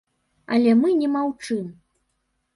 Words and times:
Але 0.55 0.71
мы 0.79 0.95
не 1.03 1.11
маўчым. 1.17 1.69